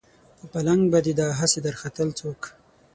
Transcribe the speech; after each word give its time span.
په 0.39 0.45
پالنګ 0.51 0.81
به 0.91 0.99
دې 1.05 1.13
دا 1.19 1.27
هسې 1.39 1.59
درختل 1.67 2.09
څوک 2.19 2.41